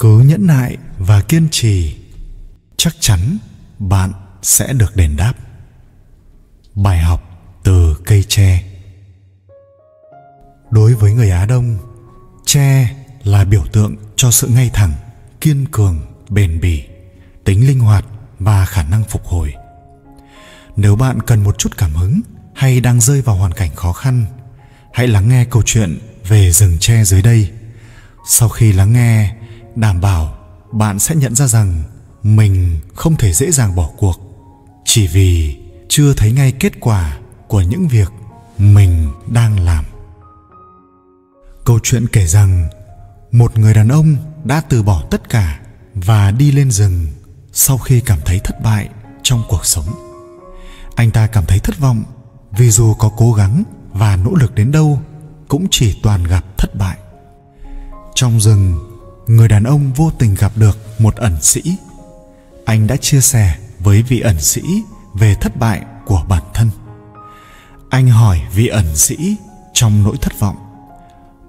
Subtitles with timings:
[0.00, 1.96] cứ nhẫn nại và kiên trì,
[2.76, 3.38] chắc chắn
[3.78, 5.32] bạn sẽ được đền đáp.
[6.74, 7.22] Bài học
[7.64, 8.62] từ cây tre.
[10.70, 11.78] Đối với người á đông,
[12.46, 14.92] tre là biểu tượng cho sự ngay thẳng,
[15.40, 16.82] kiên cường, bền bỉ,
[17.44, 18.04] tính linh hoạt
[18.38, 19.54] và khả năng phục hồi.
[20.76, 22.20] Nếu bạn cần một chút cảm hứng
[22.54, 24.26] hay đang rơi vào hoàn cảnh khó khăn,
[24.92, 25.98] hãy lắng nghe câu chuyện
[26.28, 27.50] về rừng tre dưới đây.
[28.28, 29.39] Sau khi lắng nghe
[29.76, 30.34] đảm bảo
[30.72, 31.82] bạn sẽ nhận ra rằng
[32.22, 34.20] mình không thể dễ dàng bỏ cuộc,
[34.84, 35.56] chỉ vì
[35.88, 38.12] chưa thấy ngay kết quả của những việc
[38.58, 39.84] mình đang làm.
[41.64, 42.68] Câu chuyện kể rằng
[43.32, 45.60] một người đàn ông đã từ bỏ tất cả
[45.94, 47.06] và đi lên rừng
[47.52, 48.88] sau khi cảm thấy thất bại
[49.22, 49.86] trong cuộc sống.
[50.94, 52.04] Anh ta cảm thấy thất vọng
[52.50, 53.62] vì dù có cố gắng
[53.92, 55.00] và nỗ lực đến đâu,
[55.48, 56.98] cũng chỉ toàn gặp thất bại.
[58.14, 58.89] Trong rừng
[59.30, 61.76] người đàn ông vô tình gặp được một ẩn sĩ.
[62.64, 64.62] Anh đã chia sẻ với vị ẩn sĩ
[65.14, 66.70] về thất bại của bản thân.
[67.90, 69.36] Anh hỏi vị ẩn sĩ
[69.72, 70.56] trong nỗi thất vọng,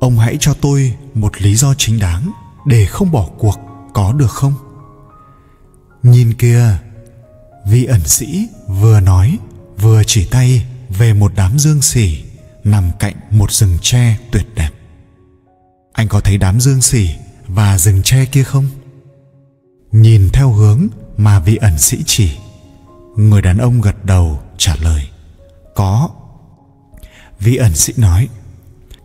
[0.00, 2.32] ông hãy cho tôi một lý do chính đáng
[2.66, 3.58] để không bỏ cuộc
[3.94, 4.54] có được không?
[6.02, 6.78] Nhìn kia
[7.66, 9.38] vị ẩn sĩ vừa nói,
[9.78, 12.22] vừa chỉ tay về một đám dương xỉ
[12.64, 14.70] nằm cạnh một rừng tre tuyệt đẹp.
[15.92, 17.08] Anh có thấy đám dương xỉ
[17.54, 18.66] và rừng tre kia không?
[19.92, 22.36] Nhìn theo hướng mà vị ẩn sĩ chỉ,
[23.16, 25.08] người đàn ông gật đầu trả lời,
[25.74, 26.10] có.
[27.38, 28.28] Vị ẩn sĩ nói,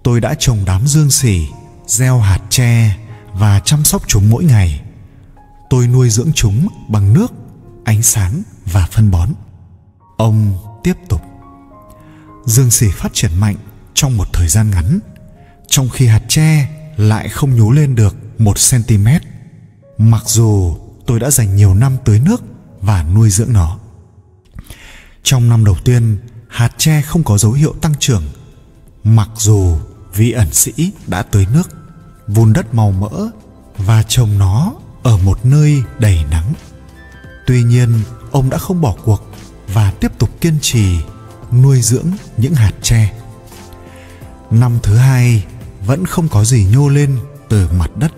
[0.04, 1.48] tôi đã trồng đám dương xỉ
[1.88, 2.98] gieo hạt tre
[3.34, 4.82] và chăm sóc chúng mỗi ngày.
[5.70, 7.32] Tôi nuôi dưỡng chúng bằng nước,
[7.84, 9.30] ánh sáng và phân bón.
[10.18, 11.22] Ông tiếp tục,
[12.46, 13.56] dương xỉ phát triển mạnh
[13.94, 15.00] trong một thời gian ngắn,
[15.68, 19.08] trong khi hạt tre lại không nhú lên được một cm
[19.98, 22.44] mặc dù tôi đã dành nhiều năm tưới nước
[22.82, 23.78] và nuôi dưỡng nó.
[25.24, 28.24] Trong năm đầu tiên, hạt tre không có dấu hiệu tăng trưởng.
[29.04, 29.78] Mặc dù
[30.14, 31.70] vị ẩn sĩ đã tưới nước
[32.28, 33.30] vun đất màu mỡ
[33.78, 34.74] và trồng nó
[35.04, 36.54] ở một nơi đầy nắng.
[37.48, 39.32] Tuy nhiên, ông đã không bỏ cuộc
[39.74, 41.00] và tiếp tục kiên trì
[41.52, 42.08] nuôi dưỡng
[42.38, 43.14] những hạt tre.
[44.52, 45.46] Năm thứ hai,
[45.86, 47.18] vẫn không có gì nhô lên
[47.50, 48.12] từ mặt đất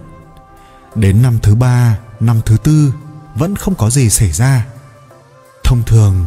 [0.97, 2.94] đến năm thứ ba, năm thứ tư,
[3.35, 4.66] vẫn không có gì xảy ra.
[5.63, 6.25] Thông thường,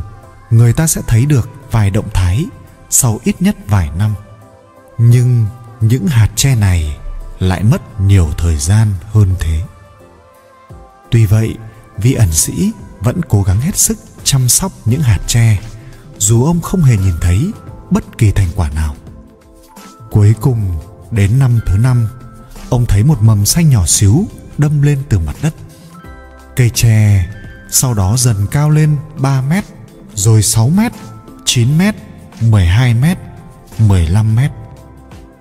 [0.50, 2.46] người ta sẽ thấy được vài động thái
[2.90, 4.14] sau ít nhất vài năm.
[4.98, 5.46] Nhưng
[5.80, 6.98] những hạt tre này
[7.38, 9.62] lại mất nhiều thời gian hơn thế.
[11.10, 11.56] Tuy vậy,
[11.98, 15.60] vị ẩn sĩ vẫn cố gắng hết sức chăm sóc những hạt tre,
[16.18, 17.52] dù ông không hề nhìn thấy
[17.90, 18.96] bất kỳ thành quả nào.
[20.10, 20.78] Cuối cùng,
[21.10, 22.08] đến năm thứ năm,
[22.70, 24.26] ông thấy một mầm xanh nhỏ xíu
[24.60, 25.54] đâm lên từ mặt đất.
[26.56, 27.26] Cây tre
[27.70, 29.64] sau đó dần cao lên 3 mét,
[30.14, 30.92] rồi 6 mét
[31.44, 31.94] 9 mét
[32.40, 33.18] 12 mét
[33.78, 34.50] 15 mét.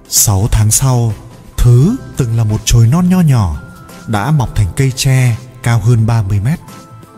[0.10, 1.14] 6 tháng sau,
[1.58, 3.62] thứ từng là một chồi non nho nhỏ
[4.08, 6.60] đã mọc thành cây tre cao hơn 30 mét,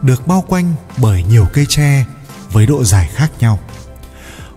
[0.02, 2.06] được bao quanh bởi nhiều cây tre
[2.52, 3.60] với độ dài khác nhau.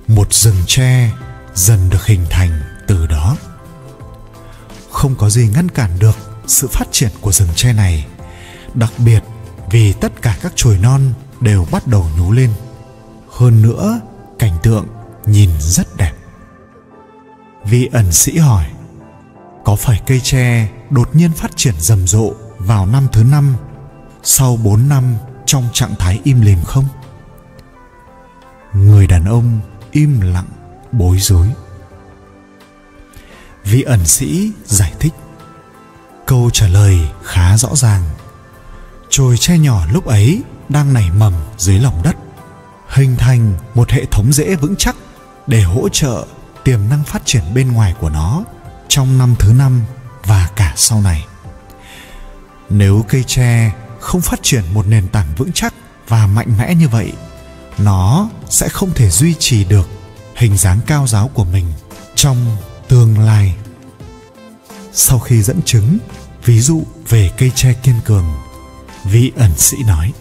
[0.08, 1.10] Một rừng tre
[1.54, 3.36] dần được hình thành từ đó.
[4.90, 8.06] Không có gì ngăn cản được sự phát triển của rừng tre này,
[8.74, 9.22] đặc biệt
[9.70, 12.50] vì tất cả các chồi non đều bắt đầu nhú lên.
[13.30, 14.00] Hơn nữa,
[14.38, 14.86] cảnh tượng
[15.26, 16.12] nhìn rất đẹp.
[17.64, 18.64] Vị ẩn sĩ hỏi,
[19.64, 23.56] có phải cây tre đột nhiên phát triển rầm rộ vào năm thứ năm,
[24.22, 25.14] sau bốn năm
[25.46, 26.84] trong trạng thái im lìm không?
[28.72, 30.48] Người đàn ông im lặng
[30.92, 31.48] bối rối.
[33.64, 35.12] Vị ẩn sĩ giải thích
[36.26, 38.02] câu trả lời khá rõ ràng.
[39.10, 42.16] Chồi tre nhỏ lúc ấy đang nảy mầm dưới lòng đất,
[42.88, 44.96] hình thành một hệ thống rễ vững chắc
[45.46, 46.26] để hỗ trợ
[46.64, 48.44] tiềm năng phát triển bên ngoài của nó
[48.88, 49.82] trong năm thứ năm
[50.24, 51.26] và cả sau này.
[52.70, 55.74] Nếu cây tre không phát triển một nền tảng vững chắc
[56.08, 57.12] và mạnh mẽ như vậy,
[57.78, 59.88] nó sẽ không thể duy trì được
[60.36, 61.66] hình dáng cao giáo của mình
[62.14, 62.56] trong
[62.88, 63.54] tương lai
[64.94, 65.98] sau khi dẫn chứng,
[66.44, 68.24] ví dụ về cây tre kiên cường,
[69.04, 70.12] vị ẩn sĩ nói,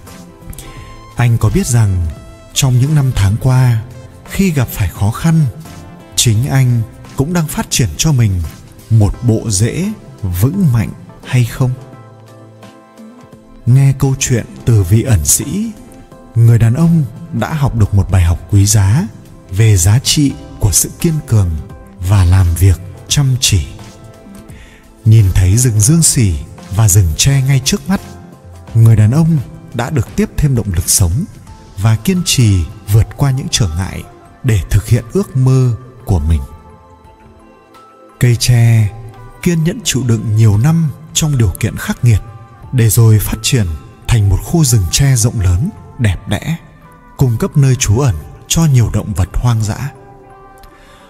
[1.16, 2.06] anh có biết rằng
[2.54, 3.84] trong những năm tháng qua,
[4.30, 5.46] khi gặp phải khó khăn,
[6.16, 6.82] chính anh
[7.16, 8.42] cũng đang phát triển cho mình
[8.90, 9.92] một bộ rễ
[10.42, 10.90] vững mạnh
[11.26, 11.72] hay không?
[13.66, 15.72] Nghe câu chuyện từ vị ẩn sĩ,
[16.36, 17.04] người đàn ông
[17.34, 19.08] đã học được một bài học quý giá
[19.50, 21.50] về giá trị của sự kiên cường
[22.10, 23.68] và làm việc chăm chỉ
[25.06, 26.36] nhìn thấy rừng dương xỉ
[26.76, 28.02] và rừng tre ngay trước mắt.
[28.74, 29.38] Người đàn ông
[29.74, 31.12] đã được tiếp thêm động lực sống
[31.78, 34.04] và kiên trì vượt qua những trở ngại
[34.44, 36.42] để thực hiện ước mơ của mình.
[38.20, 38.90] Cây tre
[39.42, 42.22] kiên nhẫn chịu đựng nhiều năm trong điều kiện khắc nghiệt
[42.72, 43.68] để rồi phát triển
[44.08, 45.70] thành một khu rừng tre rộng lớn,
[46.00, 46.58] đẹp đẽ,
[47.18, 48.16] cung cấp nơi trú ẩn
[48.48, 49.92] cho nhiều động vật hoang dã.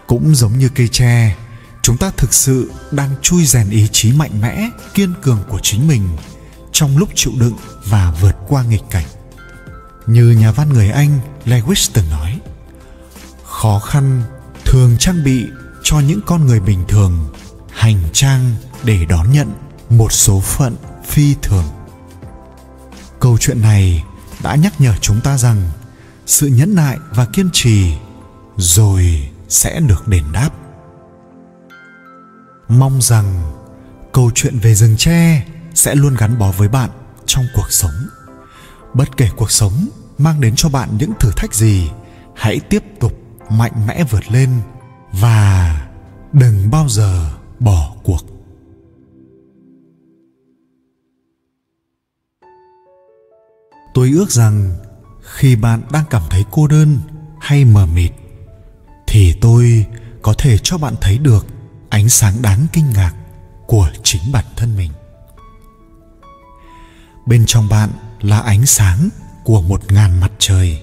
[0.07, 1.35] Cũng giống như cây tre
[1.83, 5.87] chúng ta thực sự đang chui rèn ý chí mạnh mẽ, kiên cường của chính
[5.87, 6.07] mình
[6.71, 9.05] trong lúc chịu đựng và vượt qua nghịch cảnh.
[10.07, 12.39] Như nhà văn người anh lewis từng nói,
[13.45, 14.23] khó khăn
[14.65, 15.45] thường trang bị
[15.83, 17.33] cho những con người bình thường
[17.71, 18.51] hành trang
[18.83, 19.53] để đón nhận
[19.89, 20.75] một số phận
[21.05, 21.65] phi thường.
[23.19, 24.03] Câu chuyện này
[24.43, 25.69] đã nhắc nhở chúng ta rằng
[26.25, 27.93] sự nhẫn nại và kiên trì
[28.57, 30.49] rồi sẽ được đền đáp
[32.79, 33.51] mong rằng
[34.13, 36.89] câu chuyện về rừng tre sẽ luôn gắn bó với bạn
[37.25, 38.07] trong cuộc sống.
[38.93, 39.87] Bất kể cuộc sống
[40.17, 41.89] mang đến cho bạn những thử thách gì,
[42.35, 43.13] hãy tiếp tục
[43.49, 44.49] mạnh mẽ vượt lên
[45.11, 45.81] và
[46.33, 47.29] đừng bao giờ
[47.59, 48.21] bỏ cuộc.
[53.93, 54.75] Tôi ước rằng
[55.21, 56.97] khi bạn đang cảm thấy cô đơn
[57.39, 58.11] hay mờ mịt,
[59.07, 59.85] thì tôi
[60.21, 61.45] có thể cho bạn thấy được
[61.93, 63.13] ánh sáng đáng kinh ngạc
[63.67, 64.91] của chính bản thân mình.
[67.25, 67.89] Bên trong bạn
[68.21, 69.09] là ánh sáng
[69.43, 70.81] của một ngàn mặt trời.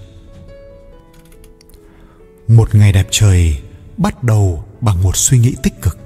[2.48, 3.62] Một ngày đẹp trời
[3.96, 5.98] bắt đầu bằng một suy nghĩ tích cực.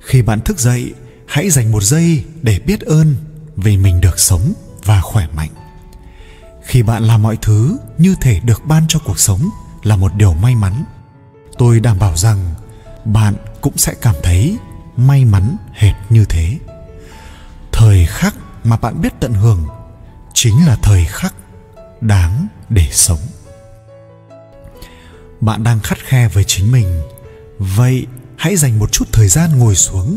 [0.00, 0.94] Khi bạn thức dậy,
[1.26, 3.14] hãy dành một giây để biết ơn
[3.56, 4.52] vì mình được sống
[4.84, 5.50] và khỏe mạnh.
[6.64, 9.48] Khi bạn làm mọi thứ như thể được ban cho cuộc sống
[9.82, 10.84] là một điều may mắn,
[11.58, 12.54] tôi đảm bảo rằng
[13.04, 13.34] bạn
[13.64, 14.58] cũng sẽ cảm thấy
[14.96, 16.58] may mắn hệt như thế.
[17.72, 18.34] Thời khắc
[18.64, 19.66] mà bạn biết tận hưởng
[20.34, 21.34] chính là thời khắc
[22.00, 23.18] đáng để sống.
[25.40, 27.02] Bạn đang khắt khe với chính mình.
[27.58, 28.06] Vậy
[28.36, 30.16] hãy dành một chút thời gian ngồi xuống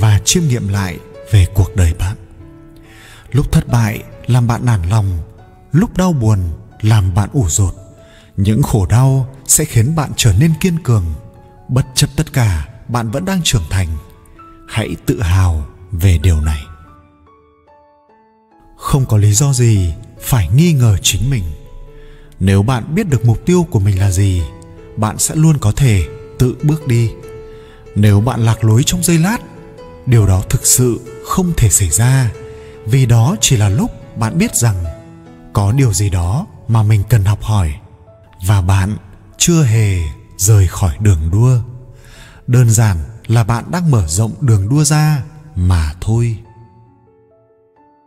[0.00, 0.98] và chiêm nghiệm lại
[1.30, 2.16] về cuộc đời bạn.
[3.30, 5.18] Lúc thất bại làm bạn nản lòng,
[5.72, 6.38] lúc đau buồn
[6.80, 7.74] làm bạn ủ rột.
[8.36, 11.04] Những khổ đau sẽ khiến bạn trở nên kiên cường,
[11.68, 13.88] bất chấp tất cả bạn vẫn đang trưởng thành,
[14.68, 16.62] hãy tự hào về điều này.
[18.76, 21.44] Không có lý do gì phải nghi ngờ chính mình.
[22.40, 24.42] Nếu bạn biết được mục tiêu của mình là gì,
[24.96, 26.04] bạn sẽ luôn có thể
[26.38, 27.10] tự bước đi.
[27.94, 29.38] Nếu bạn lạc lối trong giây lát,
[30.06, 32.30] điều đó thực sự không thể xảy ra,
[32.86, 34.84] vì đó chỉ là lúc bạn biết rằng
[35.52, 37.74] có điều gì đó mà mình cần học hỏi
[38.46, 38.96] và bạn
[39.38, 39.98] chưa hề
[40.36, 41.71] rời khỏi đường đua
[42.46, 42.96] đơn giản
[43.26, 45.22] là bạn đang mở rộng đường đua ra
[45.56, 46.38] mà thôi.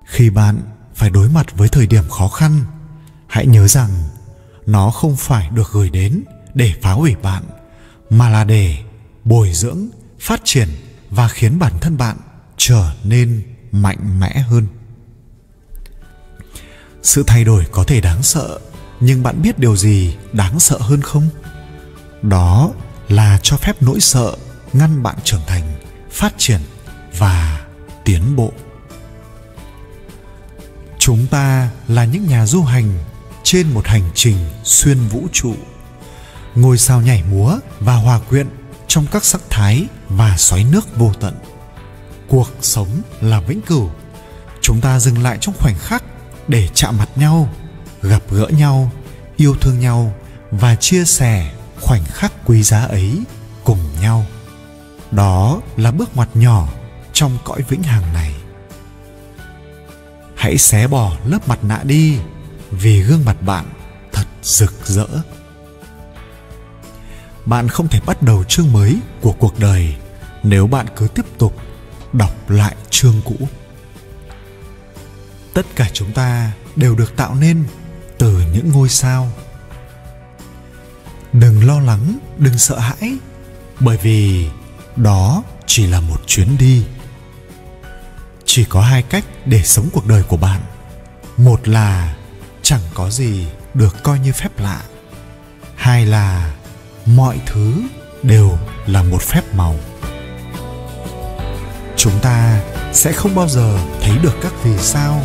[0.06, 0.62] Khi bạn
[0.96, 2.60] phải đối mặt với thời điểm khó khăn,
[3.28, 3.90] hãy nhớ rằng
[4.66, 6.24] nó không phải được gửi đến
[6.54, 7.44] để phá hủy bạn,
[8.10, 8.78] mà là để
[9.24, 9.88] bồi dưỡng,
[10.20, 10.70] phát triển
[11.10, 12.18] và khiến bản thân bạn
[12.58, 14.68] trở nên mạnh mẽ hơn.
[17.04, 18.60] Sự thay đổi có thể đáng sợ,
[19.00, 21.30] nhưng bạn biết điều gì đáng sợ hơn không?
[22.22, 22.72] Đó
[23.10, 24.35] là cho phép nỗi sợ
[24.74, 25.64] ngăn bạn trưởng thành,
[26.12, 26.59] phát triển
[27.18, 27.66] và
[28.06, 28.52] tiến bộ.
[31.00, 32.92] Chúng ta là những nhà du hành
[33.44, 35.56] trên một hành trình xuyên vũ trụ,
[36.56, 38.47] ngôi sao nhảy múa và hòa quyện
[38.88, 41.33] trong các sắc thái và xoáy nước vô tận.
[42.28, 43.90] Cuộc sống là vĩnh cửu.
[44.62, 46.04] Chúng ta dừng lại trong khoảnh khắc
[46.47, 47.50] để chạm mặt nhau,
[48.02, 48.92] gặp gỡ nhau,
[49.38, 50.14] yêu thương nhau
[50.52, 51.52] và chia sẻ
[51.82, 53.24] khoảnh khắc quý giá ấy
[53.64, 54.26] cùng nhau.
[55.12, 56.68] Đó là bước ngoặt nhỏ
[57.14, 58.36] trong cõi vĩnh hằng này.
[60.36, 62.18] Hãy xé bỏ lớp mặt nạ đi,
[62.72, 63.66] vì gương mặt bạn
[64.14, 65.08] thật rực rỡ.
[67.46, 69.96] Bạn không thể bắt đầu chương mới của cuộc đời
[70.44, 71.56] nếu bạn cứ tiếp tục
[72.14, 73.36] đọc lại chương cũ.
[75.54, 77.64] Tất cả chúng ta đều được tạo nên
[78.18, 79.32] từ những ngôi sao
[81.39, 83.18] đừng lo lắng, đừng sợ hãi,
[83.80, 84.47] bởi vì
[84.95, 86.85] đó chỉ là một chuyến đi.
[88.45, 90.61] Chỉ có hai cách để sống cuộc đời của bạn.
[91.37, 92.15] Một là
[92.61, 94.81] chẳng có gì được coi như phép lạ.
[95.75, 96.54] Hai là
[97.06, 97.81] mọi thứ
[98.23, 99.75] đều là một phép màu.
[101.97, 102.61] Chúng ta
[102.94, 105.21] sẽ không bao giờ thấy được các vì sao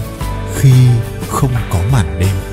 [0.57, 0.73] khi
[1.29, 2.50] không có màn đêm.